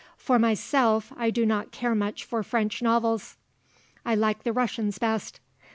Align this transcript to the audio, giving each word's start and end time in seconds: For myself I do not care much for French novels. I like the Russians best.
For 0.17 0.39
myself 0.39 1.13
I 1.15 1.29
do 1.29 1.45
not 1.45 1.69
care 1.71 1.93
much 1.93 2.25
for 2.25 2.41
French 2.41 2.81
novels. 2.81 3.37
I 4.03 4.15
like 4.15 4.41
the 4.41 4.51
Russians 4.51 4.97
best. 4.97 5.39